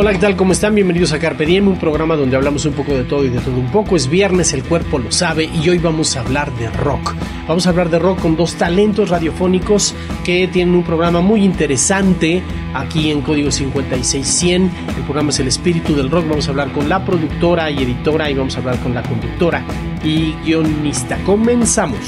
[0.00, 0.36] Hola, ¿qué tal?
[0.36, 0.76] ¿Cómo están?
[0.76, 3.56] Bienvenidos a Carpe Diem, un programa donde hablamos un poco de todo y de todo
[3.56, 3.96] un poco.
[3.96, 7.16] Es viernes, el cuerpo lo sabe y hoy vamos a hablar de rock.
[7.48, 12.44] Vamos a hablar de rock con dos talentos radiofónicos que tienen un programa muy interesante
[12.74, 14.70] aquí en Código 56100.
[14.98, 16.28] El programa es El Espíritu del Rock.
[16.28, 19.64] Vamos a hablar con la productora y editora y vamos a hablar con la conductora
[20.04, 21.18] y guionista.
[21.24, 21.98] Comenzamos.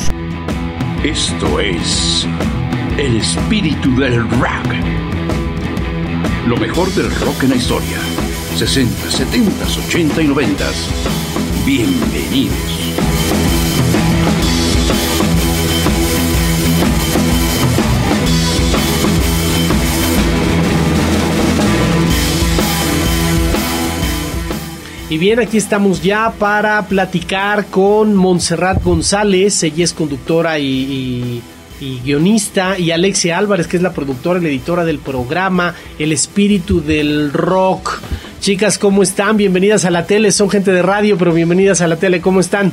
[1.02, 2.24] Esto es
[2.98, 4.99] El Espíritu del Rock.
[6.46, 7.98] Lo mejor del rock en la historia.
[8.56, 10.64] 60, 70, 80 y 90.
[11.66, 12.80] Bienvenidos.
[25.10, 31.42] Y bien, aquí estamos ya para platicar con Montserrat González, ella es conductora y, y,
[31.80, 36.12] y, guionista, y Alexia Álvarez, que es la productora y la editora del programa El
[36.12, 38.00] Espíritu del Rock.
[38.40, 39.36] Chicas, ¿cómo están?
[39.36, 42.72] Bienvenidas a la tele, son gente de radio, pero bienvenidas a la tele, ¿cómo están?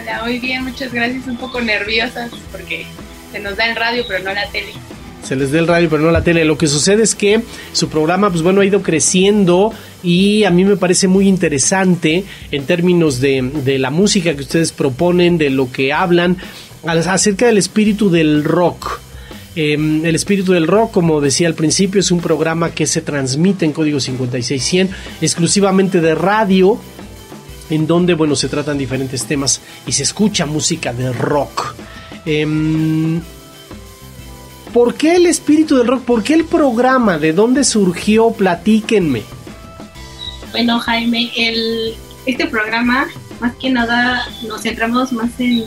[0.00, 2.86] Hola, muy bien, muchas gracias, un poco nerviosas porque
[3.32, 4.72] se nos da el radio, pero no la tele
[5.22, 6.44] se les dé el radio pero no la tele.
[6.44, 9.72] Lo que sucede es que su programa, pues bueno, ha ido creciendo
[10.02, 14.72] y a mí me parece muy interesante en términos de, de la música que ustedes
[14.72, 16.38] proponen, de lo que hablan
[16.86, 19.00] acerca del espíritu del rock.
[19.56, 23.64] Eh, el espíritu del rock, como decía al principio, es un programa que se transmite
[23.64, 26.78] en código 5600, exclusivamente de radio,
[27.68, 31.74] en donde, bueno, se tratan diferentes temas y se escucha música de rock.
[32.26, 32.46] Eh,
[34.72, 36.04] ¿Por qué el espíritu del rock?
[36.04, 37.18] ¿Por qué el programa?
[37.18, 38.30] ¿De dónde surgió?
[38.30, 39.22] Platíquenme.
[40.52, 41.94] Bueno, Jaime, el,
[42.26, 43.08] este programa,
[43.40, 45.64] más que nada, nos centramos más en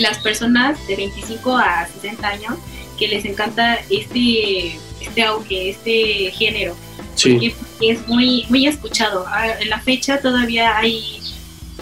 [0.00, 2.54] las personas de 25 a 60 años
[2.98, 6.76] que les encanta este, este auge, este género.
[7.14, 7.32] Sí.
[7.32, 9.26] Porque es muy, muy escuchado.
[9.60, 11.20] En la fecha todavía hay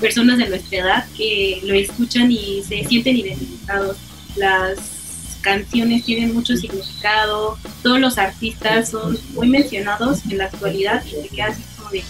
[0.00, 3.96] personas de nuestra edad que lo escuchan y se sienten identificados.
[4.36, 4.78] Las
[5.40, 11.34] canciones tienen mucho significado, todos los artistas son muy mencionados en la actualidad y te
[11.34, 12.02] quedas como de,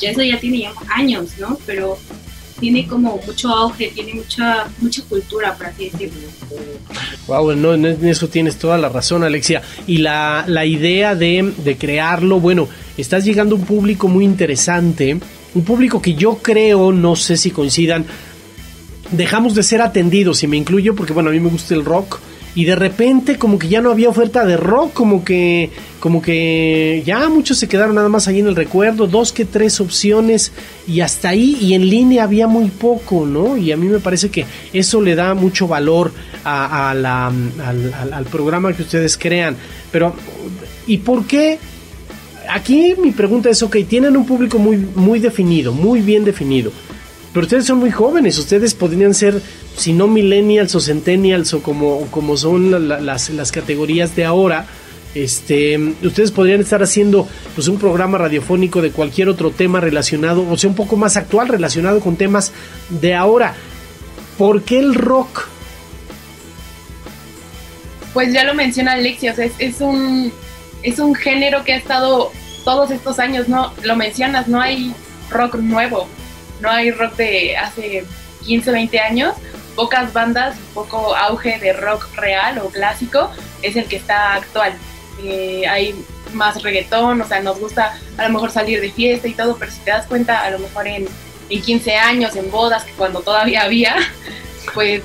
[0.00, 1.58] ya eso ya tiene años, ¿no?
[1.66, 1.98] Pero
[2.60, 6.28] tiene como mucho auge, tiene mucha mucha cultura, por así decirlo.
[7.26, 9.62] Wow, no, en eso tienes toda la razón, Alexia.
[9.86, 15.18] Y la, la idea de, de crearlo, bueno, estás llegando a un público muy interesante,
[15.54, 18.04] un público que yo creo, no sé si coincidan,
[19.10, 22.20] dejamos de ser atendidos, y me incluyo porque, bueno, a mí me gusta el rock,
[22.54, 27.02] y de repente como que ya no había oferta de rock, como que como que
[27.06, 30.52] ya muchos se quedaron nada más ahí en el recuerdo, dos que tres opciones
[30.86, 33.56] y hasta ahí y en línea había muy poco, ¿no?
[33.56, 36.12] Y a mí me parece que eso le da mucho valor
[36.44, 39.56] a, la, al, al, al programa que ustedes crean.
[39.92, 40.14] Pero
[40.86, 41.58] ¿y por qué?
[42.48, 46.72] Aquí mi pregunta es, ok, tienen un público muy, muy definido, muy bien definido.
[47.32, 49.40] Pero ustedes son muy jóvenes, ustedes podrían ser,
[49.76, 54.24] si no millennials o centennials o como, como son la, la, las, las categorías de
[54.24, 54.66] ahora,
[55.14, 60.56] este, ustedes podrían estar haciendo pues un programa radiofónico de cualquier otro tema relacionado, o
[60.56, 62.52] sea, un poco más actual relacionado con temas
[62.88, 63.54] de ahora.
[64.38, 65.48] ¿Por qué el rock?
[68.14, 70.32] Pues ya lo menciona Alexia, es, es un
[70.82, 72.32] es un género que ha estado
[72.64, 74.94] todos estos años, no lo mencionas, no hay
[75.30, 76.08] rock nuevo,
[76.60, 78.04] no hay rock de hace
[78.46, 79.34] 15, 20 años,
[79.74, 83.30] pocas bandas, poco auge de rock real o clásico
[83.62, 84.72] es el que está actual.
[85.22, 85.94] Eh, hay
[86.32, 89.70] más reggaetón, o sea, nos gusta a lo mejor salir de fiesta y todo, pero
[89.70, 91.08] si te das cuenta, a lo mejor en,
[91.48, 93.96] en 15 años, en bodas, que cuando todavía había,
[94.74, 95.02] pues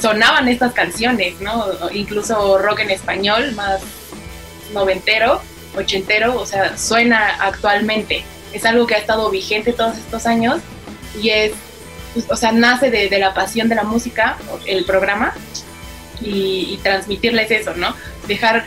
[0.00, 1.66] sonaban estas canciones, ¿no?
[1.92, 3.80] Incluso rock en español, más
[4.72, 5.40] noventero,
[5.76, 10.60] ochentero, o sea, suena actualmente es algo que ha estado vigente todos estos años
[11.20, 11.52] y es,
[12.12, 14.36] pues, o sea, nace de, de, la pasión de la música,
[14.66, 15.34] el programa,
[16.20, 17.94] y, y, transmitirles eso, ¿no?
[18.28, 18.64] Dejar,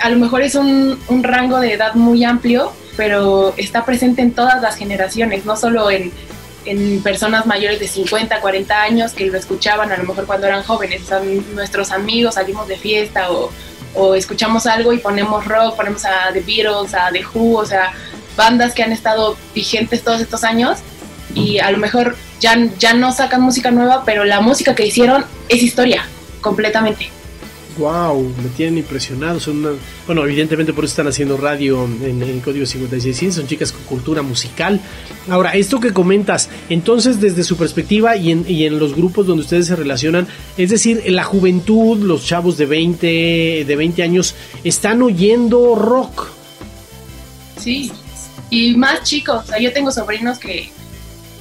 [0.00, 4.32] a lo mejor es un, un, rango de edad muy amplio, pero está presente en
[4.32, 6.12] todas las generaciones, no solo en,
[6.66, 10.62] en personas mayores de 50, 40 años que lo escuchaban a lo mejor cuando eran
[10.64, 11.20] jóvenes, o sea,
[11.54, 13.50] nuestros amigos salimos de fiesta o,
[13.94, 17.92] o escuchamos algo y ponemos rock, ponemos a The Beatles, a The Who, o sea,
[18.36, 20.78] bandas que han estado vigentes todos estos años
[21.34, 25.24] y a lo mejor ya, ya no sacan música nueva, pero la música que hicieron
[25.48, 26.04] es historia,
[26.40, 27.10] completamente.
[27.78, 29.40] Wow, me tienen impresionado.
[29.40, 29.70] Son una,
[30.06, 34.22] bueno, evidentemente por eso están haciendo radio en, en Código 5600, son chicas con cultura
[34.22, 34.80] musical.
[35.28, 39.44] Ahora, esto que comentas, entonces desde su perspectiva y en, y en los grupos donde
[39.44, 44.34] ustedes se relacionan, es decir, la juventud, los chavos de 20, de 20 años,
[44.64, 46.28] están oyendo rock.
[47.58, 47.92] Sí,
[48.50, 50.70] y más chicos, o sea, yo tengo sobrinos que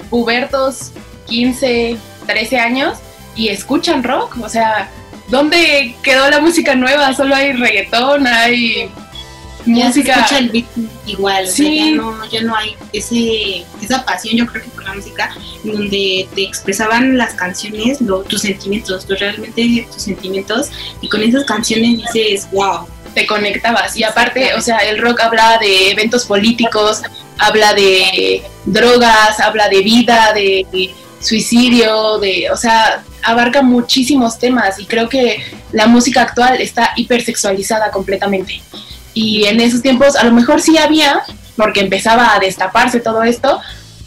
[0.09, 0.91] pubertos,
[1.27, 2.97] 15, 13 años,
[3.35, 4.89] y escuchan rock, o sea,
[5.29, 7.13] ¿dónde quedó la música nueva?
[7.13, 8.91] Solo hay reggaetón, hay
[9.65, 10.13] música.
[10.13, 10.65] Se escucha el beat
[11.06, 11.91] igual, sí.
[11.91, 15.33] ya, no, ya no hay ese, esa pasión, yo creo que por la música,
[15.63, 20.69] donde te expresaban las canciones, lo, tus sentimientos, realmente tus sentimientos,
[21.01, 22.88] y con esas canciones dices, wow.
[23.15, 27.01] Te conectabas, y aparte, o sea, el rock habla de eventos políticos,
[27.39, 34.86] habla de drogas, habla de vida, de suicidio, de, o sea, abarca muchísimos temas y
[34.86, 38.62] creo que la música actual está hipersexualizada completamente.
[39.13, 41.24] Y en esos tiempos a lo mejor sí había,
[41.57, 43.59] porque empezaba a destaparse todo esto,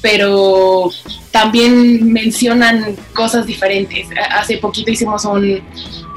[0.03, 0.91] pero
[1.31, 4.09] también mencionan cosas diferentes.
[4.33, 5.63] Hace poquito hicimos un,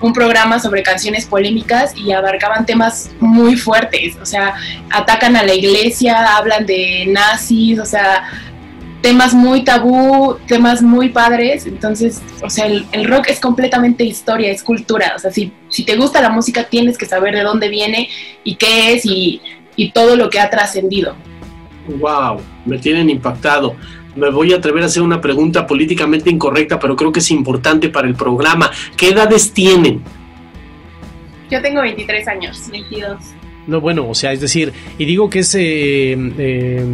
[0.01, 4.55] un, programa sobre canciones polémicas y abarcaban temas muy fuertes, o sea,
[4.89, 8.27] atacan a la iglesia, hablan de nazis, o sea,
[9.01, 14.63] temas muy tabú, temas muy padres, entonces, o sea, el, rock es completamente historia, es
[14.63, 18.09] cultura, o sea, si, si, te gusta la música tienes que saber de dónde viene
[18.43, 19.41] y qué es y,
[19.75, 21.15] y todo lo que ha trascendido.
[21.87, 23.75] Wow, me tienen impactado.
[24.15, 27.89] Me voy a atrever a hacer una pregunta políticamente incorrecta, pero creo que es importante
[27.89, 28.71] para el programa.
[28.95, 30.01] ¿Qué edades tienen?
[31.51, 32.69] Yo tengo 23 años.
[32.71, 33.17] 22.
[33.67, 36.85] No, bueno, o sea, es decir, y digo que es eh, eh,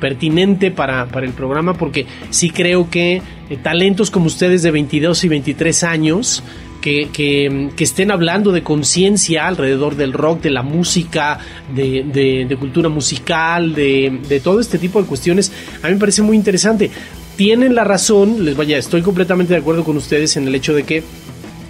[0.00, 5.24] pertinente para, para, el programa porque sí creo que eh, talentos como ustedes de 22
[5.24, 6.44] y 23 años,
[6.82, 11.38] que, que, estén hablando de conciencia alrededor del rock, de la música,
[11.74, 15.50] de, de, de cultura musical, de, de todo este tipo de cuestiones,
[15.82, 16.90] a mí me parece muy interesante.
[17.36, 20.82] Tienen la razón, les vaya, estoy completamente de acuerdo con ustedes en el hecho de
[20.82, 21.02] que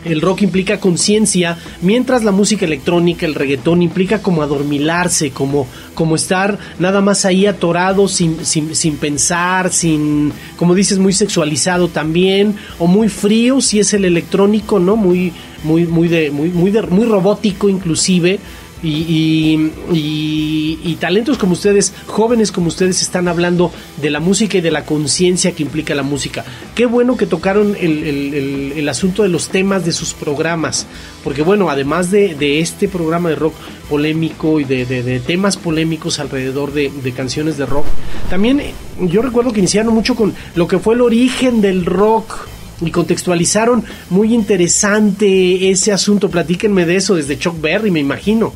[0.04, 6.16] el rock implica conciencia, mientras la música electrónica, el reggaetón, implica como adormilarse, como, como
[6.16, 12.56] estar nada más ahí atorado, sin, sin, sin, pensar, sin, como dices, muy sexualizado también,
[12.78, 14.96] o muy frío si es el electrónico, ¿no?
[14.96, 15.32] Muy,
[15.64, 18.40] muy, muy, de, muy, muy, de, muy robótico inclusive.
[18.82, 23.70] Y, y, y, talentos como ustedes, jóvenes como ustedes, están hablando
[24.00, 26.44] de la música y de la conciencia que implica la música.
[26.74, 30.86] Qué bueno que tocaron el, el, asunto de los temas de sus programas,
[31.22, 33.54] porque bueno, además de, de este programa de rock
[33.88, 37.86] polémico y de, de, de temas polémicos alrededor de, canciones de rock,
[38.30, 38.62] también
[39.00, 42.48] yo recuerdo que iniciaron mucho con lo que fue el origen del rock
[42.80, 46.30] y contextualizaron muy interesante ese asunto.
[46.30, 48.52] Platíquenme de eso desde Chuck Berry, me imagino.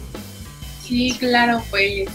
[0.86, 2.08] Sí, claro, pues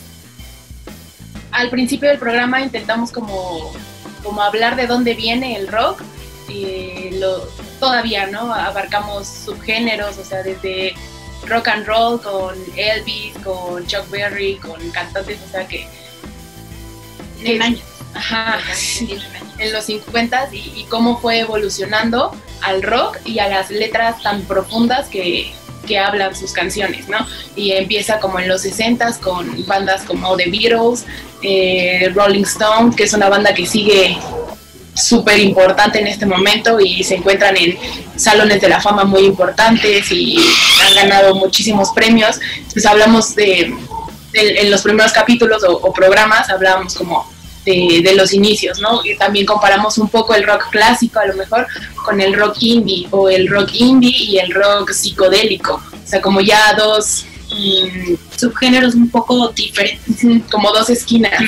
[1.51, 3.73] al principio del programa intentamos como,
[4.23, 6.01] como hablar de dónde viene el rock.
[6.47, 7.39] y lo,
[7.79, 8.53] todavía, ¿no?
[8.53, 10.93] Abarcamos subgéneros, o sea, desde
[11.47, 15.87] rock and roll con Elvis, con Chuck Berry, con cantantes, o sea, que...
[17.43, 17.81] En años.
[18.13, 18.59] Ajá,
[19.57, 22.31] en los 50 y, y cómo fue evolucionando
[22.61, 25.53] al rock y a las letras tan profundas que,
[25.91, 27.17] que hablan sus canciones, ¿no?
[27.53, 31.05] Y empieza como en los 60 con bandas como The Beatles,
[31.43, 34.17] eh, Rolling Stone, que es una banda que sigue
[34.93, 37.77] súper importante en este momento y se encuentran en
[38.15, 40.37] salones de la fama muy importantes y
[40.81, 42.39] han ganado muchísimos premios.
[42.71, 43.75] Pues hablamos de,
[44.31, 47.29] de en los primeros capítulos o, o programas, hablábamos como
[47.65, 49.05] de, de, los inicios, ¿no?
[49.05, 51.67] Y también comparamos un poco el rock clásico a lo mejor
[52.03, 56.41] con el rock indie o el rock indie y el rock psicodélico, o sea, como
[56.41, 61.39] ya dos mmm, subgéneros un poco diferentes, como dos esquinas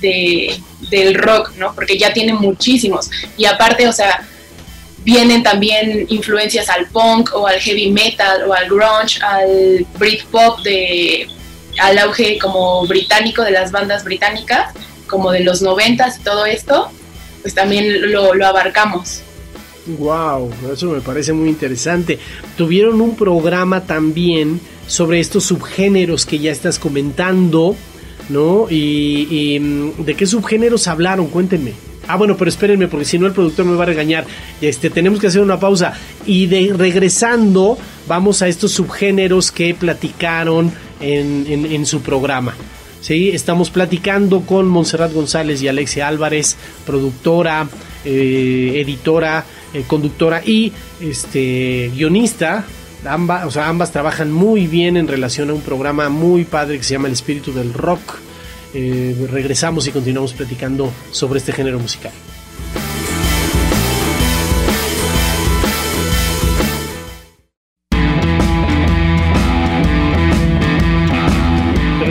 [0.00, 0.54] de,
[0.90, 1.74] del rock, ¿no?
[1.74, 4.26] Porque ya tiene muchísimos y aparte, o sea,
[5.04, 11.28] vienen también influencias al punk o al heavy metal o al grunge, al Britpop de
[11.78, 14.72] al auge como británico de las bandas británicas
[15.14, 16.90] como de los noventas y todo esto,
[17.42, 19.22] pues también lo, abarcamos.
[19.86, 22.18] Wow, eso me parece muy interesante.
[22.56, 27.76] Tuvieron un programa también sobre estos subgéneros que ya estás comentando,
[28.28, 28.66] ¿no?
[28.68, 31.74] Y, y de qué subgéneros hablaron, cuéntenme.
[32.08, 34.26] Ah, bueno, pero espérenme, porque si no el productor me va a regañar.
[34.60, 35.92] Este, tenemos que hacer una pausa.
[36.26, 37.78] Y de regresando,
[38.08, 42.54] vamos a estos subgéneros que platicaron en su programa.
[43.04, 43.30] ¿Sí?
[43.34, 46.56] Estamos platicando con Montserrat González y Alexia Álvarez,
[46.86, 47.68] productora,
[48.02, 49.44] eh, editora,
[49.74, 52.64] eh, conductora y este, guionista.
[53.04, 57.12] Ambas, trabajan muy bien en relación a un programa muy padre que se llama El
[57.12, 58.16] Espíritu del Rock.
[58.72, 62.12] Eh, regresamos y continuamos platicando sobre este género musical.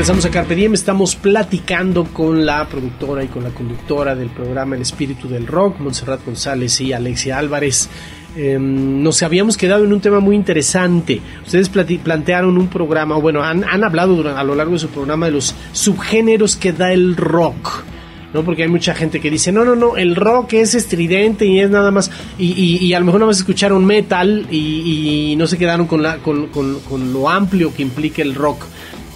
[0.04, 0.74] Regresamos a Carpe Diem.
[0.74, 5.80] Estamos platicando con la productora y con la conductora del programa El Espíritu del Rock,
[5.80, 7.88] Montserrat González y Alexia Álvarez.
[8.36, 11.22] Em, nos habíamos quedado en un tema muy interesante.
[11.46, 15.56] Ustedes plantearon un programa, bueno, han, hablado a lo largo de su programa de los
[15.72, 17.86] subgéneros que da el rock.
[18.34, 18.44] ¿no?
[18.44, 21.70] Porque hay mucha gente que dice, no, no, no, el rock es estridente y es
[21.70, 26.04] nada más, y, a lo mejor nada más escucharon metal y, no se quedaron con,
[26.04, 28.66] la, con, con, lo amplio que implica el rock.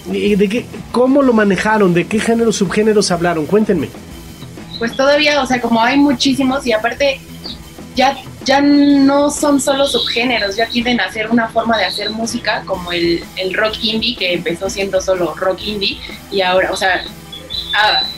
[0.07, 1.93] ¿De qué, ¿Cómo lo manejaron?
[1.93, 3.45] ¿De qué géneros, subgéneros hablaron?
[3.45, 3.89] Cuéntenme.
[4.79, 7.19] Pues todavía, o sea, como hay muchísimos y aparte
[7.95, 12.91] ya, ya no son solo subgéneros, ya quieren hacer una forma de hacer música como
[12.91, 15.99] el, el rock indie, que empezó siendo solo rock indie
[16.31, 17.03] y ahora, o sea,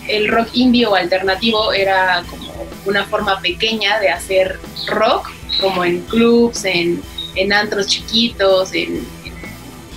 [0.07, 2.49] el rock indie o alternativo era como
[2.85, 5.29] una forma pequeña de hacer rock,
[5.61, 7.01] como en clubs, en,
[7.35, 9.05] en antros chiquitos, en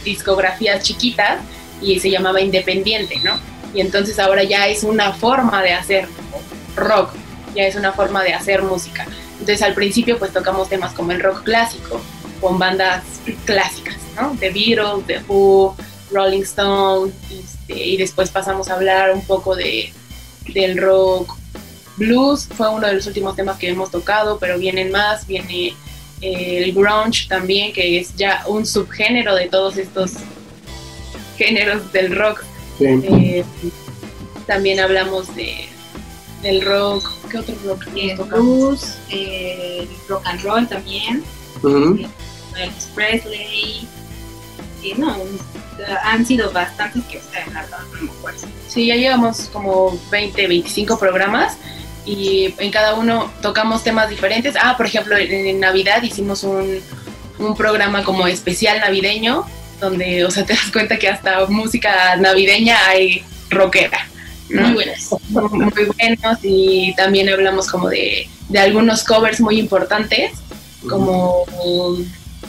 [0.04, 1.40] discografías chiquitas,
[1.82, 3.38] y se llamaba independiente, ¿no?
[3.74, 6.08] Y entonces ahora ya es una forma de hacer
[6.76, 7.10] rock,
[7.54, 9.06] ya es una forma de hacer música.
[9.32, 12.00] Entonces al principio pues tocamos temas como el rock clásico,
[12.40, 13.02] con bandas
[13.44, 14.36] clásicas, ¿no?
[14.38, 15.76] The Beatles, The Who,
[16.10, 19.92] Rolling Stone, este, y después pasamos a hablar un poco de,
[20.52, 21.36] del rock
[21.96, 25.74] blues, fue uno de los últimos temas que hemos tocado, pero vienen más, viene
[26.20, 30.12] eh, el grunge también, que es ya un subgénero de todos estos
[31.42, 32.44] géneros del rock.
[32.80, 33.44] Eh,
[34.46, 35.68] también hablamos de
[36.42, 37.87] del rock, ¿qué otro rock?
[37.94, 41.22] El blues, el rock and roll también,
[41.62, 43.87] Elvis Presley,
[44.96, 45.16] no,
[46.02, 48.40] han sido bastantes que en la no me acuerdo.
[48.68, 51.56] Sí, ya llevamos como 20, 25 programas
[52.04, 54.56] y en cada uno tocamos temas diferentes.
[54.61, 56.80] Ah, por ejemplo, en, Navidad hicimos un,
[57.38, 59.46] un programa como especial navideño
[59.82, 64.08] donde, o sea, te das cuenta que hasta música navideña hay rockera.
[64.48, 65.10] Muy buenas.
[65.28, 70.32] Muy buenos y también hablamos como de, de algunos covers muy importantes,
[70.88, 71.44] como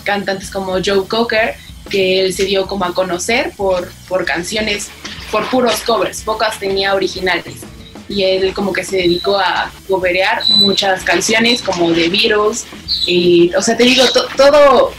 [0.03, 1.55] cantantes como Joe Cocker,
[1.89, 4.89] que él se dio como a conocer por, por canciones,
[5.31, 7.55] por puros covers, pocas tenía originales.
[8.09, 12.65] Y él como que se dedicó a coverear muchas canciones como The Beatles.
[13.07, 14.03] Y, o sea, te digo,
[14.35, 14.93] todo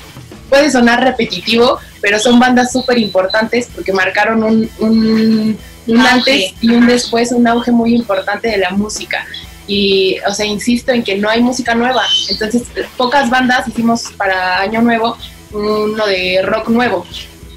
[0.49, 5.59] puede sonar repetitivo, pero son bandas súper importantes porque marcaron un, un,
[6.01, 9.25] antes y un después, un auge muy importante de la música.
[9.67, 12.03] Y, o sea, insisto en que no hay música nueva.
[12.29, 12.65] Entonces,
[12.99, 15.17] pocas bandas hicimos para Año Nuevo
[15.53, 17.07] uno de rock nuevo.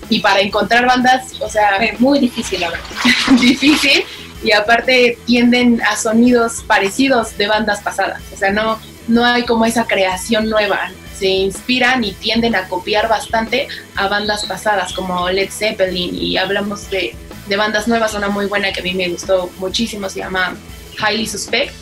[0.07, 2.85] Y para encontrar bandas, o sea, es muy difícil, la verdad.
[3.41, 4.05] difícil.
[4.45, 8.21] Y aparte tienden a sonidos parecidos de bandas pasadas.
[8.33, 13.07] O sea, no, no hay como esa creación nueva se inspiran y tienden a copiar
[13.09, 17.15] bastante a bandas pasadas como Led Zeppelin y hablamos de,
[17.57, 20.55] bandas nuevas, una muy buena que a mí me gustó muchísimo, se llama
[20.99, 21.73] Highly Suspect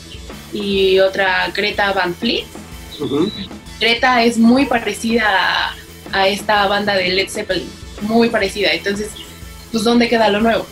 [0.52, 2.44] y otra Greta Van Fleet.
[3.78, 5.74] Greta es muy parecida
[6.12, 7.68] a, esta banda de Led Zeppelin,
[8.02, 9.10] muy parecida, entonces,
[9.70, 10.64] pues ¿dónde queda lo nuevo?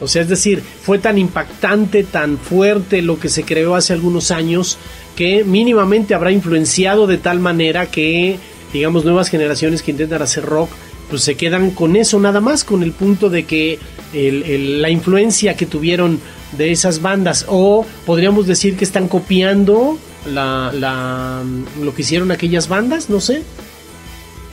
[0.00, 4.30] O sea, es decir, fue tan impactante, tan fuerte lo que se creó hace algunos
[4.30, 4.78] años
[5.18, 8.38] que mínimamente habrá influenciado de tal manera que,
[8.72, 10.70] digamos, nuevas generaciones que intentan hacer rock,
[11.10, 13.80] pues se quedan con eso nada más, con el punto de que
[14.12, 16.20] la influencia que tuvieron
[16.52, 21.42] de esas bandas, o podríamos decir que están copiando la, la,
[21.80, 23.42] lo que hicieron aquellas bandas, no sé.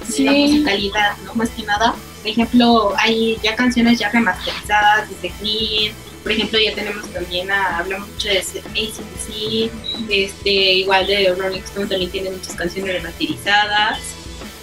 [0.09, 1.35] Sí, la musicalidad, ¿no?
[1.35, 1.93] Más que nada.
[2.23, 5.93] Por ejemplo, hay ya canciones ya remasterizadas de Queen,
[6.25, 9.71] por ejemplo, ya tenemos también, a, hablamos mucho de ACDC,
[10.09, 13.99] este, igual de Rolling Stone también tiene muchas canciones remasterizadas.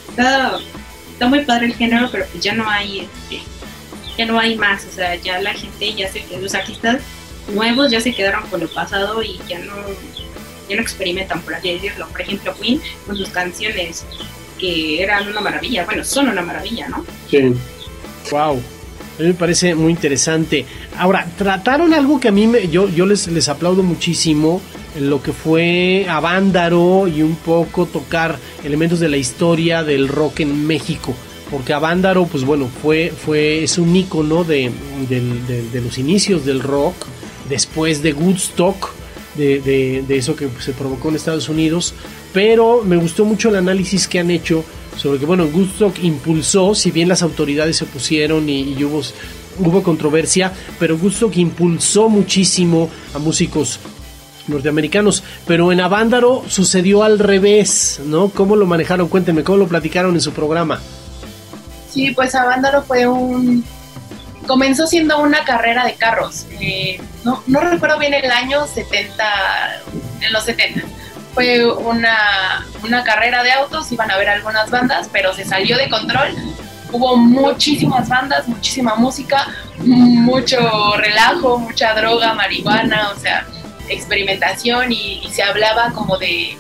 [0.09, 0.59] Está,
[1.13, 3.43] está muy padre el género, pero pues ya no hay, este,
[4.19, 7.01] ya no hay más, o sea, ya la gente, ya se los artistas
[7.55, 9.73] nuevos ya se quedaron con lo pasado y ya no,
[10.69, 12.09] ya no experimentan, por así decirlo.
[12.09, 14.05] Por ejemplo, Queen con sus canciones
[14.59, 17.07] que eran una maravilla, bueno, son una maravilla, ¿no?
[17.31, 17.55] Sí.
[18.33, 18.61] Wow.
[19.19, 20.65] A mí me parece muy interesante.
[20.99, 24.61] Ahora, trataron algo que a mí me, yo, yo les, les aplaudo muchísimo,
[25.01, 30.67] lo que fue Avándaro y un poco tocar elementos de la historia del rock en
[30.67, 31.15] México.
[31.51, 34.71] Porque Avándaro, pues bueno, fue, fue, es un ícono de,
[35.09, 36.95] de, los inicios del rock,
[37.49, 38.91] después de Woodstock,
[39.37, 41.95] de, de, eso que se provocó en Estados Unidos.
[42.33, 44.65] Pero me gustó mucho el análisis que han hecho
[44.97, 49.03] sobre que, bueno, Woodstock impulsó, si bien las autoridades se opusieron y, hubo,
[49.59, 53.81] hubo controversia, pero Woodstock impulsó muchísimo a músicos
[54.49, 58.29] norteamericanos, pero en Avándaro sucedió al revés, ¿no?
[58.29, 59.09] ¿Cómo lo manejaron?
[59.09, 60.81] Cuéntenme, ¿cómo lo platicaron en su programa?
[61.91, 63.65] Sí, pues Avándaro fue un
[64.47, 66.47] comenzó siendo una carrera de carros.
[66.61, 69.25] Eh, no, no recuerdo bien el año 70,
[70.21, 70.83] en los 70.
[71.35, 75.89] Fue una, una carrera de autos, iban a haber algunas bandas, pero se salió de
[75.89, 76.35] control.
[76.91, 79.49] Hubo muchísimas bandas, muchísima música,
[79.79, 80.59] mucho
[80.97, 83.47] relajo, mucha droga, marihuana, o sea,
[83.89, 86.57] experimentación y, se hablaba como de,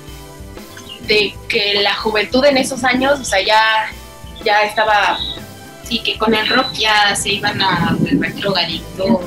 [1.02, 3.91] de que la juventud en esos años, o sea, ya,
[4.43, 5.19] ya estaba
[5.93, 9.21] y que con el rock ya se iban a volver drogadictos.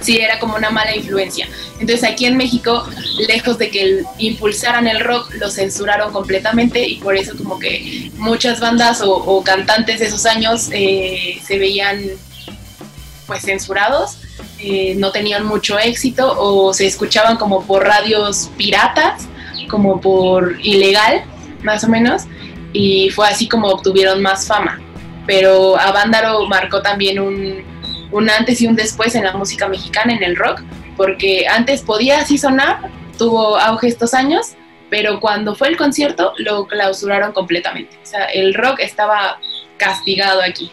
[0.00, 1.48] Sí, era como una mala influencia.
[1.80, 2.86] Entonces aquí en México,
[3.28, 8.60] lejos de que impulsaran el rock, lo censuraron completamente y por eso como que muchas
[8.60, 12.02] bandas o, cantantes de esos años eh, se veían
[13.26, 14.18] pues censurados,
[14.58, 19.26] eh, no tenían mucho éxito o se escuchaban como por radios piratas,
[19.68, 21.24] como por ilegal,
[21.62, 22.22] más o menos,
[22.72, 24.80] y fue así como obtuvieron más fama
[25.26, 27.64] pero Avándaro marcó también un,
[28.12, 30.62] un antes y un después en la música mexicana, en el rock,
[30.96, 34.54] porque antes podía así sonar, tuvo auge estos años,
[34.90, 37.98] pero cuando fue el concierto lo clausuraron completamente.
[38.02, 39.38] O sea, el rock estaba
[39.76, 40.70] castigado aquí.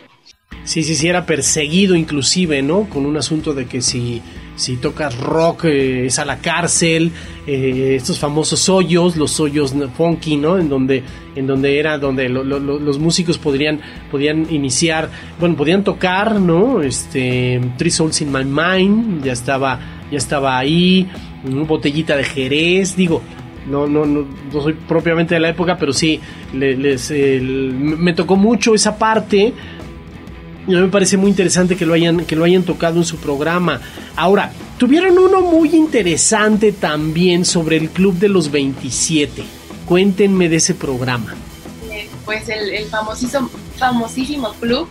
[0.63, 2.87] Sí, sí, sí, era perseguido inclusive, ¿no?
[2.89, 4.21] Con un asunto de que si
[4.55, 7.11] si tocas rock eh, es a la cárcel,
[7.47, 10.57] eh, estos famosos hoyos, los hoyos funky, ¿no?
[10.57, 11.03] En donde,
[11.35, 13.81] en donde era donde los músicos podrían,
[14.11, 16.81] podían iniciar, bueno, podían tocar, ¿no?
[16.81, 19.79] Este, Three Souls in My Mind, ya estaba,
[20.11, 21.07] ya estaba ahí,
[21.45, 23.21] una botellita de Jerez, digo,
[23.67, 26.19] no, no, no, no, soy propiamente de la época, pero sí,
[26.53, 29.53] les, me tocó mucho esa parte
[30.67, 33.81] y me parece muy interesante que lo hayan, que lo hayan tocado en su programa.
[34.15, 39.43] Ahora, tuvieron uno muy interesante también sobre el Club de los 27.
[39.85, 41.35] Cuéntenme de ese programa.
[41.91, 44.87] Eh, pues el, famosísimo, famosísimo club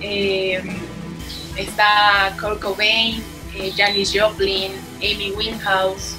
[0.00, 0.60] eh,
[1.56, 3.22] está Kurt Cobain,
[3.54, 6.16] eh, Janis Joplin, Amy Winehouse,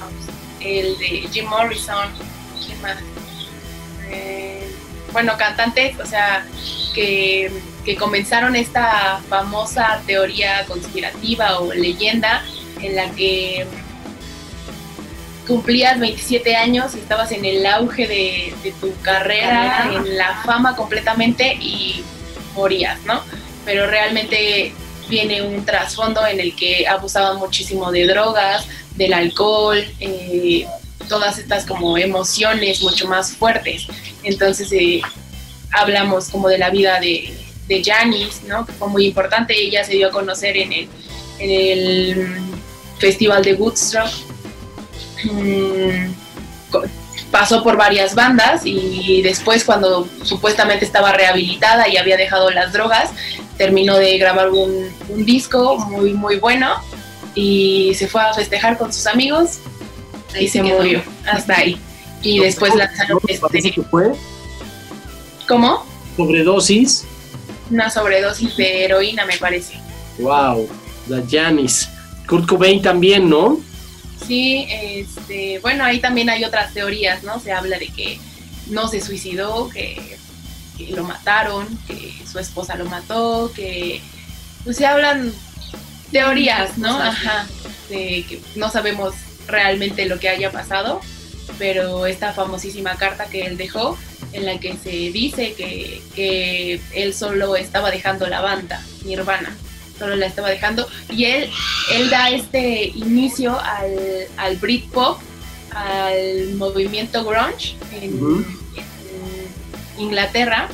[0.61, 2.07] el de Jim Morrison,
[2.65, 2.97] ¿quién más?
[5.11, 6.45] bueno, cantantes, o sea,
[6.93, 7.51] que
[7.85, 12.43] que comenzaron esta famosa teoría conspirativa o leyenda
[12.81, 13.65] en la que
[15.47, 21.53] cumplías 27 años y estabas en el auge de, tu carrera, en la fama completamente
[21.59, 22.03] y
[22.55, 23.21] morías, ¿no?
[23.65, 24.73] Pero realmente
[25.09, 28.65] viene un trasfondo en el que abusaban muchísimo de drogas,
[28.95, 30.65] del alcohol, eh,
[31.09, 33.87] todas estas como emociones mucho más fuertes.
[34.23, 35.01] Entonces eh,
[35.71, 38.65] hablamos como de la vida de, de Janis, ¿no?
[38.65, 39.53] que fue muy importante.
[39.57, 40.89] Ella se dio a conocer en el,
[41.39, 42.27] en el
[42.99, 44.09] Festival de Woodstock.
[45.23, 46.11] Mm,
[47.31, 53.09] pasó por varias bandas y después cuando supuestamente estaba rehabilitada y había dejado las drogas,
[53.57, 54.91] terminó de grabar un,
[55.25, 56.75] disco muy muy bueno
[57.33, 59.59] y se fue a festejar con sus amigos
[60.39, 61.79] y se murió hasta ahí.
[62.21, 63.83] Y después lanzaron este...
[63.83, 64.11] fue?
[65.47, 65.85] ¿Cómo?
[66.15, 67.05] Sobredosis
[67.73, 69.79] una sobredosis de heroína, me parece.
[70.19, 70.69] Wow,
[71.07, 71.89] la Janis.
[72.27, 73.59] Kurt Cobain también, ¿no?
[74.25, 77.39] Sí, este, bueno, ahí también hay otras teorías, ¿no?
[77.39, 78.19] Se habla de que
[78.67, 80.17] no se suicidó, que,
[80.89, 84.01] lo mataron, que su esposa lo mató, que
[84.63, 85.33] pues se hablan
[86.11, 86.97] teorías, ¿no?
[86.97, 87.47] Ajá,
[87.89, 89.13] de que no sabemos
[89.47, 91.01] realmente lo que haya pasado,
[91.57, 93.97] pero esta famosísima carta que él dejó
[94.33, 99.55] en la que se dice que, él solo estaba dejando la banda, Nirvana,
[99.97, 101.49] solo la estaba dejando, y él,
[101.93, 105.19] él da este inicio al, al Britpop,
[105.71, 108.45] al movimiento grunge en,
[109.99, 110.69] Inglaterra.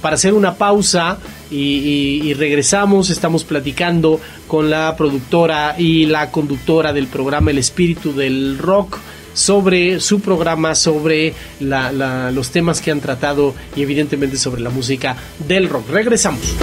[0.00, 1.18] Para hacer una pausa
[1.50, 8.58] y, regresamos, estamos platicando con la productora y la conductora del programa El Espíritu del
[8.58, 8.98] Rock
[9.36, 15.68] sobre su programa, sobre los temas que han tratado y evidentemente sobre la música del
[15.68, 15.90] rock.
[15.90, 16.56] Regresamos.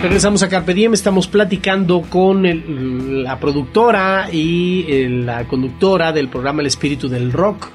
[0.00, 6.68] Regresamos a Carpe Diem, estamos platicando con la productora y la conductora del programa El
[6.68, 7.68] Espíritu del Rock,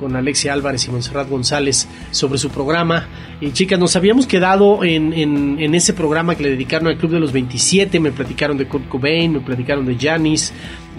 [0.00, 3.06] con Alexia Álvarez y Monserrat González sobre su programa.
[3.40, 7.20] Y chicas, nos habíamos quedado en, en, ese programa que le dedicaron al Club de
[7.20, 10.52] los 27, me platicaron de Kurt Cobain, me platicaron de Janis.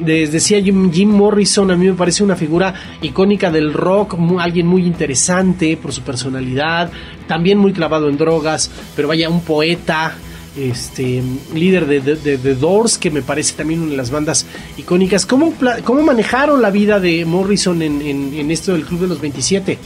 [0.03, 4.85] Les decía Jim, Morrison, a mí me parece una figura icónica del rock, alguien muy
[4.85, 6.91] interesante por su personalidad,
[7.27, 10.15] también muy clavado en drogas, pero vaya, un poeta,
[10.55, 14.45] este líder de, Doors, que me parece también una de las bandas
[14.77, 15.25] icónicas.
[15.25, 19.77] ¿Cómo, cómo manejaron la vida de Morrison en, esto del Club de los 27?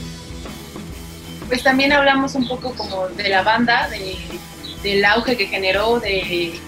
[1.48, 4.16] Pues también hablamos un poco como de la banda, de,
[4.82, 6.58] del auge que generó, de,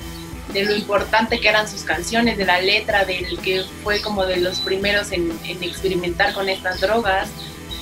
[0.55, 4.61] lo importante que eran sus canciones, de la letra, del que fue como de los
[4.61, 7.29] primeros en, experimentar con estas drogas,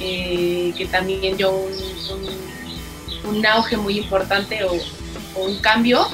[0.01, 1.73] eh, que también dio un,
[3.37, 4.73] un, auge muy importante o,
[5.39, 6.07] un cambio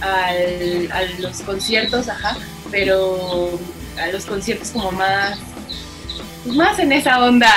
[0.00, 2.36] al, a los conciertos, ajá,
[2.70, 3.58] pero
[4.00, 5.38] a los conciertos como más,
[6.46, 7.50] más en esa onda.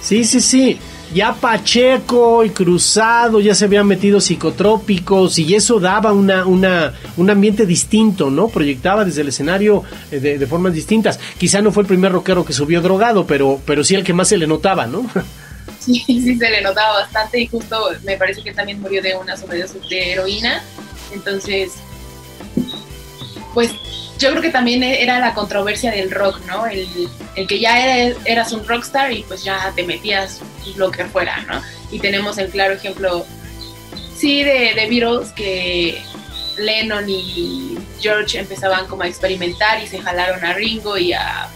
[0.00, 0.78] Sí, sí, sí.
[1.14, 7.30] Ya Pacheco y Cruzado ya se habían metido psicotrópicos y eso daba una, una, un
[7.30, 8.48] ambiente distinto, ¿no?
[8.48, 11.20] Proyectaba desde el escenario eh, de, de, formas distintas.
[11.38, 14.28] Quizá no fue el primer rockero que subió drogado, pero, pero sí el que más
[14.28, 15.06] se le notaba, ¿no?
[15.86, 19.36] sí, sí se le notaba bastante y justo me parece que también murió de una
[19.36, 20.62] sobredosis de heroína.
[21.12, 21.74] Entonces,
[23.54, 23.70] pues
[24.18, 26.66] yo creo que también era la controversia del rock, ¿no?
[26.66, 26.86] El,
[27.46, 30.40] que ya eras un rockstar y pues ya te metías
[30.76, 31.62] lo que fuera, ¿no?
[31.90, 33.24] Y tenemos el claro ejemplo,
[34.16, 36.02] sí, de, de Beatles, que
[36.58, 41.48] Lennon y George empezaban como a experimentar y se jalaron a Ringo y a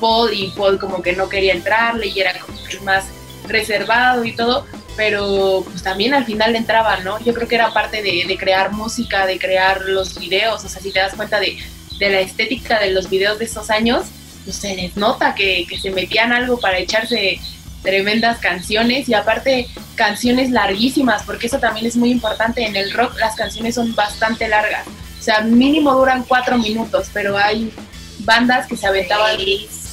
[0.00, 3.04] Paul y Paul como que no quería entrarle y era como más
[3.48, 7.18] reservado y todo, pero pues también al final le entraba, ¿no?
[7.20, 10.90] Yo creo que era parte de, crear música, de crear los videos, o sea, si
[10.90, 11.58] te das cuenta de,
[12.00, 14.06] la estética de los videos de esos años,
[14.44, 17.40] pues se les nota que, se metían algo para echarse
[17.82, 23.16] tremendas canciones y aparte canciones larguísimas, porque eso también es muy importante en el rock,
[23.18, 27.72] las canciones son bastante largas, o sea, mínimo duran cuatro minutos, pero hay
[28.20, 29.36] bandas que se aventaban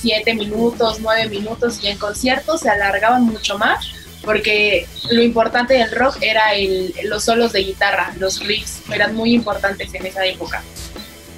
[0.03, 3.87] siete minutos, nueve minutos y en conciertos se alargaban mucho más
[4.21, 9.33] porque lo importante del rock era el, los solos de guitarra, los riffs, eran muy
[9.33, 10.61] importantes en esa época.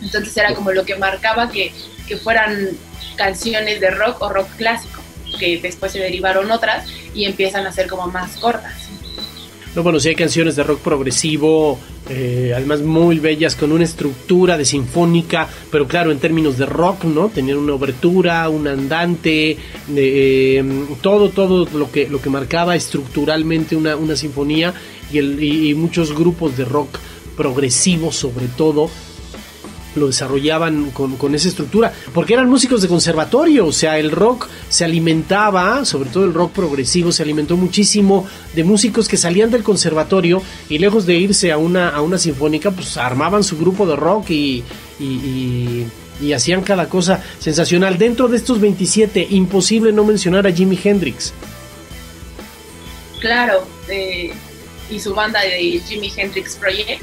[0.02, 1.74] Entonces era como lo que marcaba que,
[2.08, 2.72] que fueran
[3.16, 5.00] canciones de rock o rock clásico,
[5.40, 8.85] que después se derivaron otras y empiezan a ser como más cortas.
[9.76, 11.78] No, bueno, sí hay canciones de rock progresivo,
[12.10, 17.04] eh, además muy bellas, con una estructura de sinfónica, pero claro, en términos de rock,
[17.04, 17.28] ¿no?
[17.28, 19.58] Tenían una obertura, un andante,
[19.94, 24.74] eh, todo, todo lo que, lo que marcaba estructuralmente una, una sinfonía
[25.12, 26.98] y, el, y muchos grupos de rock
[27.36, 28.90] progresivo sobre todo
[29.96, 34.86] lo desarrollaban con, esa estructura, porque eran músicos de conservatorio, o sea, el rock se
[34.86, 40.42] alimentaba, sobre todo el rock progresivo, se alimentó muchísimo de músicos que salían del conservatorio
[40.70, 44.30] y lejos de irse a una, a una sinfónica, pues armaban su grupo de rock
[44.32, 44.64] y,
[45.00, 45.86] y,
[46.34, 47.98] hacían cada cosa sensacional.
[47.98, 51.34] Dentro de estos 27, imposible no mencionar a Jimi Hendrix.
[53.20, 54.34] Claro, eh,
[54.90, 57.02] y su banda de Jimi Hendrix Project.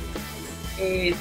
[0.79, 1.15] Eh,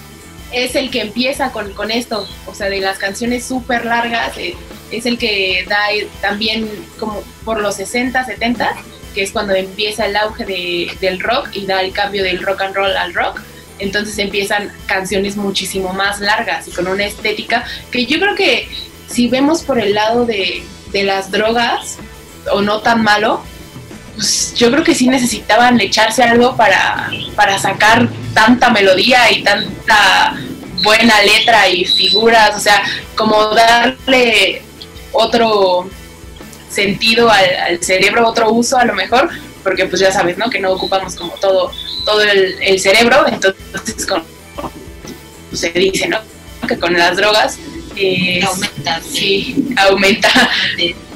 [0.52, 4.56] es el que empieza con, con esto, o sea, de las canciones súper largas, eh,
[4.92, 5.80] es el que da
[6.22, 8.76] también como por los 60, 70,
[9.14, 12.62] que es cuando empieza el auge de, del rock y da el cambio del rock
[12.62, 13.42] and roll al rock.
[13.80, 18.68] Entonces empiezan canciones muchísimo más largas y con una estética que yo creo que
[19.08, 21.98] si vemos por el lado de, de las drogas,
[22.52, 23.44] o no tan malo,
[24.16, 30.36] pues yo creo que sí necesitaban echarse algo para, para sacar tanta melodía y tanta
[30.84, 32.84] buena letra y figuras, o sea,
[33.16, 34.62] como darle
[35.12, 35.90] otro
[36.70, 39.30] sentido al, cerebro, otro uso a lo mejor,
[39.64, 40.50] porque pues ya sabes, ¿no?
[40.50, 41.72] Que no ocupamos como todo,
[42.06, 44.24] todo el, cerebro, entonces como
[45.54, 46.20] se dice, ¿no?
[46.68, 47.58] Que con las drogas
[48.48, 50.30] aumenta, sí, aumenta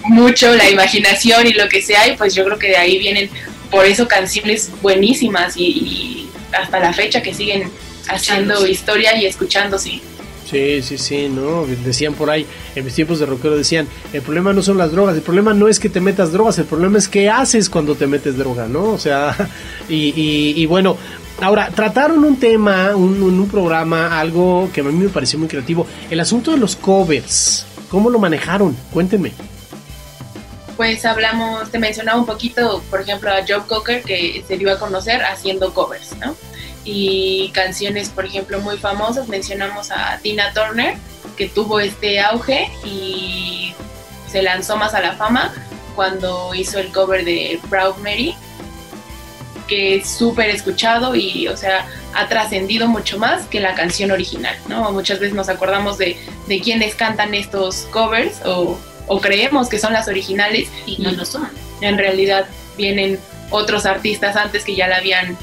[0.06, 3.30] mucho la imaginación y lo que sea, y pues yo creo que de ahí vienen
[3.72, 7.70] por eso canciones buenísimas y, hasta la fecha que siguen
[8.08, 10.00] haciendo historia y escuchándose.
[10.50, 11.65] Sí, sí, sí, ¿no?
[11.84, 15.15] Decían por ahí, en mis tiempos de rockero decían, el problema no son las drogas,
[15.15, 18.06] el problema no es que te metas drogas, el problema es qué haces cuando te
[18.06, 18.91] metes droga, ¿no?
[18.91, 19.36] O sea,
[19.89, 20.98] y, bueno,
[21.41, 25.88] ahora, trataron un tema, un, un programa, algo que a mí me pareció muy creativo,
[26.12, 28.78] el asunto de los covers, ¿cómo lo manejaron?
[28.94, 29.34] Cuéntenme
[30.75, 34.79] pues hablamos, te mencionaba un poquito, por ejemplo, a Joe Cocker, que se dio a
[34.79, 36.35] conocer haciendo covers, ¿no?
[36.83, 40.95] Y canciones, por ejemplo, muy famosas, mencionamos a Tina Turner,
[41.35, 43.73] que tuvo este auge y
[44.31, 45.53] se lanzó más a la fama
[45.95, 48.35] cuando hizo el cover de Proud Mary,
[49.67, 54.55] que es súper escuchado y, o sea, ha trascendido mucho más que la canción original,
[54.67, 54.91] ¿no?
[54.91, 58.77] Muchas veces nos acordamos de, de quiénes cantan estos covers o
[59.08, 61.48] o creemos que son las originales y no lo son.
[61.82, 62.46] En realidad
[62.78, 65.38] vienen otros artistas antes que ya la habían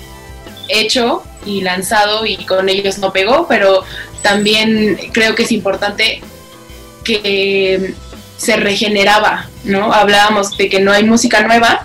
[0.68, 3.84] hecho y lanzado y con ellos no pegó, pero
[4.22, 6.22] también creo que es importante
[7.04, 7.94] que
[8.36, 9.92] se regeneraba, ¿no?
[9.92, 11.84] Hablábamos de que no hay música nueva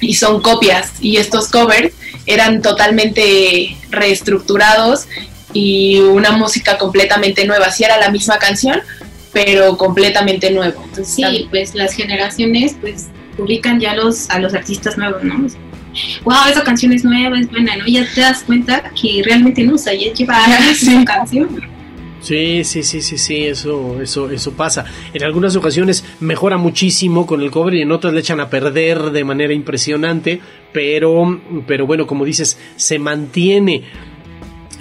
[0.00, 1.92] y son copias y estos covers
[2.26, 5.06] eran totalmente reestructurados
[5.52, 7.70] y una música completamente nueva.
[7.70, 8.82] Sí era la misma canción,
[9.36, 10.82] pero completamente nuevo.
[11.04, 15.46] sí, pues las generaciones pues publican ya los a los artistas nuevos, ¿no?
[16.24, 17.86] Wow, esa canción es nueva, es buena, ¿no?
[17.86, 21.04] Ya te das cuenta que realmente no, o sea, ya lleva años sí.
[21.04, 21.50] canción.
[22.22, 24.86] Sí, sí, sí, sí, sí, eso, eso, eso pasa.
[25.12, 29.10] En algunas ocasiones mejora muchísimo con el cover y en otras le echan a perder
[29.10, 30.40] de manera impresionante,
[30.72, 33.82] pero, pero bueno, como dices, se mantiene.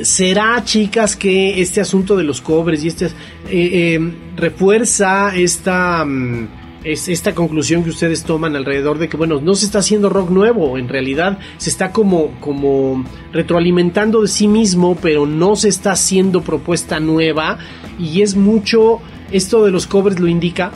[0.01, 3.11] ¿Será, chicas, que este asunto de los covers y este eh,
[3.49, 3.99] eh,
[4.35, 6.03] refuerza esta...
[6.05, 10.07] Mm, es esta conclusión que ustedes toman alrededor de que, bueno, no se está haciendo
[10.07, 13.03] rock nuevo, en realidad se está como, como
[13.33, 17.57] retroalimentando de sí mismo, pero no se está haciendo propuesta nueva
[17.97, 20.71] y es mucho, esto de los covers lo indica.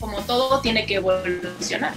[0.00, 1.94] Como todo tiene que evolucionar.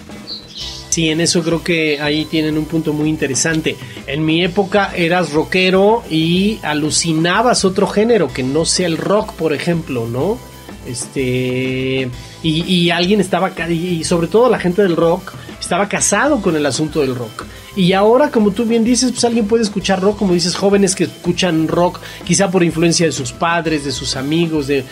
[1.00, 3.78] Sí, en eso creo que ahí tienen un punto muy interesante.
[4.06, 9.54] En mi época eras rockero y alucinabas otro género que no sea el rock, por
[9.54, 10.38] ejemplo, ¿no?
[10.86, 12.10] Este.
[12.44, 13.54] Y, alguien estaba.
[13.70, 17.46] Y sobre todo la gente del rock estaba casado con el asunto del rock.
[17.78, 21.06] Y ahora, como tú bien dices, pues alguien puede escuchar rock, como dices, jóvenes que
[21.06, 24.84] escuchan rock, quizá por influencia de sus padres, de sus amigos, de.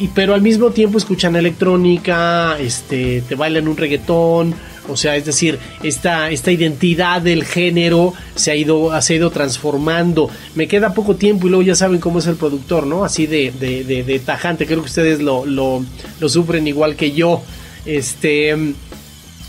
[0.00, 4.56] Y, pero al mismo tiempo escuchan electrónica, este, te bailan un reggaetón,
[4.88, 9.30] o sea, es decir, esta, esta identidad del género se ha, ido, se ha ido
[9.30, 10.28] transformando.
[10.54, 13.04] Me queda poco tiempo y luego ya saben cómo es el productor, ¿no?
[13.04, 14.66] Así de, de, de, tajante.
[14.66, 15.84] Creo que ustedes lo, lo,
[16.18, 17.42] lo, sufren igual que yo.
[17.86, 18.56] Este,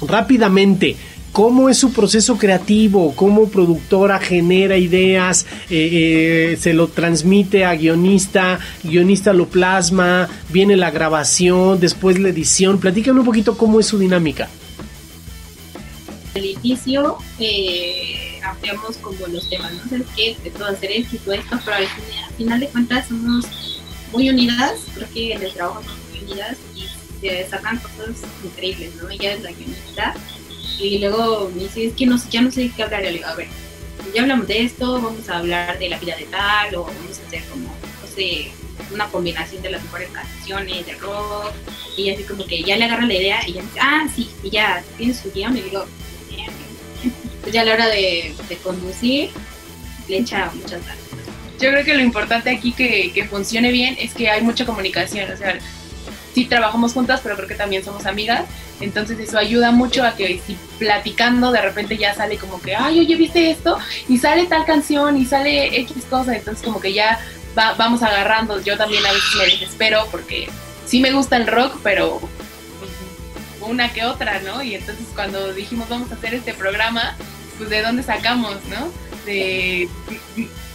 [0.02, 0.96] rápidamente.
[1.32, 3.16] ¿Cómo es su proceso creativo?
[3.16, 5.48] ¿Cómo productora genera ideas?
[5.68, 8.60] Eh, eh, ¿Se lo transmite a guionista?
[8.84, 10.30] ¿Guionista lo plasma?
[10.50, 11.80] ¿Viene la grabación?
[11.80, 12.78] ¿Después la edición?
[12.78, 14.48] Platícame un poquito cómo es su dinámica
[16.34, 19.84] el inicio eh, ampliamos como los temas, ¿no?
[19.90, 20.36] ¿Sabes qué?
[20.44, 21.88] De todo hacer esto y todo esto, pero al
[22.38, 26.86] final, de cuentas somos muy unidas, creo que en el trabajo somos muy unidas y
[27.22, 29.10] se sacan cosas increíbles, ¿no?
[29.10, 30.16] Ella es la guionista
[30.80, 33.28] y luego me dice, es que no, ya no sé qué hablar, y le digo,
[33.28, 33.48] a ver,
[34.14, 37.28] ya hablamos de esto, vamos a hablar de la vida de tal, o vamos a
[37.28, 38.52] hacer como, no sé,
[38.92, 41.54] una combinación de las mejores canciones de rock,
[41.96, 44.50] y así como que ya le agarra la idea y ya dice, ah, sí, y
[44.50, 45.86] ya tiene su guion, y digo,
[47.44, 49.30] pues ya a la hora de, conducir
[50.08, 51.04] le echa muchas ganas.
[51.60, 55.32] Yo creo que lo importante aquí que, que funcione bien es que hay mucha comunicación,
[55.32, 55.60] o sea,
[56.34, 58.46] sí trabajamos juntas, pero creo que también somos amigas,
[58.82, 63.00] entonces eso ayuda mucho a que si platicando de repente ya sale como que, ay,
[63.00, 63.78] oye, ¿viste esto?
[64.10, 67.20] Y sale tal canción y sale X cosa, entonces como que ya
[67.56, 70.50] vamos agarrando, yo también a veces me desespero porque
[70.86, 72.20] sí me gusta el rock, pero
[73.62, 74.62] una que otra, ¿no?
[74.64, 77.16] Y entonces cuando dijimos vamos a hacer este programa,
[77.58, 78.92] pues de dónde sacamos, ¿no?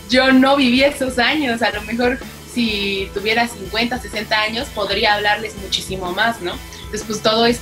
[0.08, 2.18] Yo no viví esos años, a lo mejor
[2.52, 6.58] si tuviera 50, 60 años podría hablarles muchísimo más, ¿no?
[6.84, 7.60] Entonces pues todo es,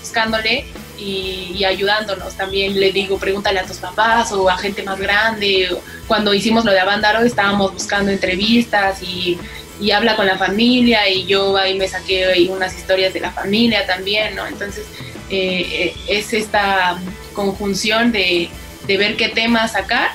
[0.00, 0.66] buscándole
[0.98, 2.34] y, ayudándonos.
[2.36, 5.76] También le digo, pregúntale a tus papás o a gente más grande.
[6.06, 9.38] Cuando hicimos lo de Abandaro estábamos buscando entrevistas y
[9.80, 13.86] y habla con la familia y yo ahí me saqué unas historias de la familia
[13.86, 14.46] también, ¿no?
[14.46, 14.86] Entonces
[15.30, 16.98] eh, eh, es esta
[17.34, 18.48] conjunción de,
[18.86, 20.12] de, ver qué tema sacar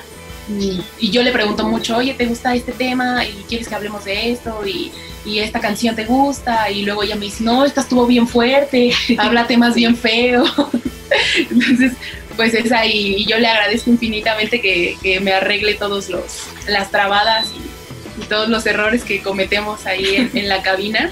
[0.58, 3.24] y, yo le pregunto mucho, oye, ¿te gusta este tema?
[3.24, 4.66] ¿Y quieres que hablemos de esto?
[4.66, 4.90] Y,
[5.24, 6.70] y esta canción te gusta?
[6.70, 10.50] Y luego ella me dice, no, esta estuvo bien fuerte, habla temas bien feos.
[11.50, 11.92] Entonces,
[12.36, 16.90] pues es ahí, y yo le agradezco infinitamente que, que me arregle todos los las
[16.90, 17.48] trabadas
[18.18, 21.10] y todos los errores que cometemos ahí en, la cabina,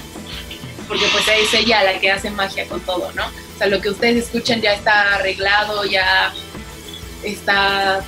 [0.87, 3.23] porque pues es ella la que hace magia con todo, ¿no?
[3.59, 6.33] O sea, lo que ustedes escuchan ya está arreglado, ya
[7.25, 7.99] está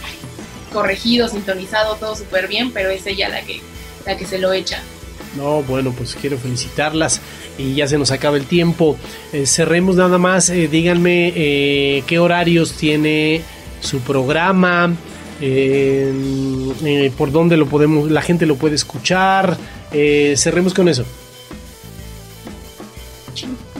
[0.71, 3.59] corregido, sintonizado, todo súper bien, pero es ella la que,
[4.05, 4.81] la que se lo echa.
[5.35, 7.19] No, bueno, pues quiero felicitarlas
[7.57, 8.95] y ya se nos acaba el tiempo.
[9.33, 13.41] Eh, cerremos nada más, eh, díganme eh, qué horarios tiene
[13.81, 14.95] su programa,
[15.41, 19.57] eh, por dónde lo podemos, la gente lo puede escuchar.
[19.91, 21.03] Eh, cerremos con eso.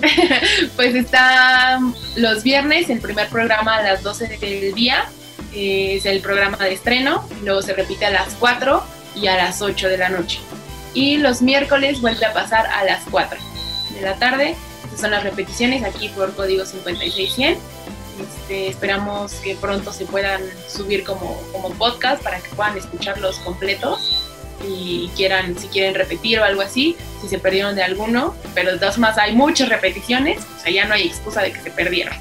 [0.76, 1.80] pues está
[2.16, 5.06] los viernes, el primer programa a las 12 del día,
[5.54, 8.84] es el programa de estreno, luego se repite a las 4
[9.16, 10.40] y a las 8 de la noche.
[10.94, 13.40] Y los miércoles vuelve a pasar a las 4
[13.94, 14.56] de la tarde,
[14.98, 17.58] son las repeticiones aquí por código 56100
[18.20, 24.11] Este, esperamos que pronto se puedan subir como, como podcast para que puedan escucharlos completos
[24.68, 28.80] y quieran, si quieren repetir o algo así, si se perdieron de alguno, pero de
[28.80, 32.14] todas más hay muchas repeticiones, o sea, ya no hay excusa de que se perdieron.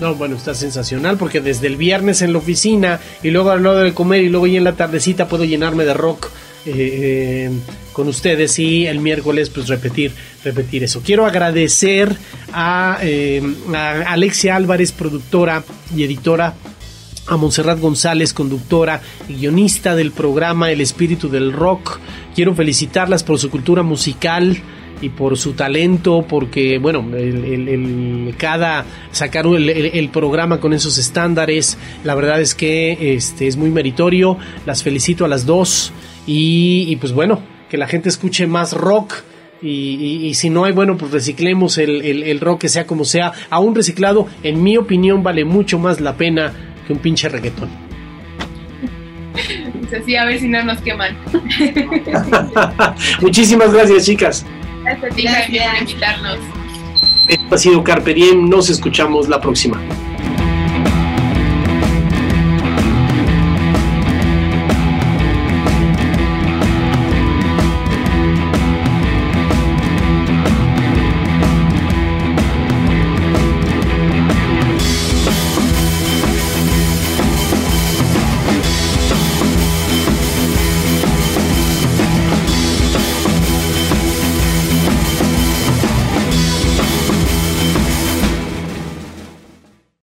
[0.00, 3.70] No, bueno, está sensacional porque desde el viernes en la oficina y luego a la
[3.70, 6.30] hora de comer y luego ya en la tardecita puedo llenarme de rock
[6.66, 7.50] eh, eh,
[7.92, 10.12] con ustedes y el miércoles pues repetir,
[10.44, 11.02] repetir eso.
[11.04, 12.14] Quiero agradecer
[12.52, 13.42] a, eh,
[13.74, 15.64] a Alexia Álvarez, productora
[15.96, 16.54] y editora
[17.28, 21.98] a Montserrat González, conductora y guionista del programa El Espíritu del Rock.
[22.34, 24.56] Quiero felicitarlas por su cultura musical
[25.00, 27.06] y por su talento, porque, bueno,
[28.36, 34.38] cada sacar el, programa con esos estándares, la verdad es que este, es muy meritorio.
[34.66, 35.92] Las felicito a las dos
[36.26, 39.14] y, pues bueno, que la gente escuche más rock.
[39.60, 43.32] Y, si no hay, bueno, pues reciclemos el, el, el, rock que sea como sea.
[43.50, 47.68] Aún reciclado, en mi opinión, vale mucho más la pena que un pinche reggaetón.
[50.04, 51.16] Sí, a ver si no nos queman.
[53.20, 54.46] Muchísimas gracias, chicas.
[54.82, 56.38] Gracias a ti, por invitarnos.
[57.28, 58.48] Esto ha sido Carpe Diem.
[58.48, 59.80] Nos escuchamos la próxima.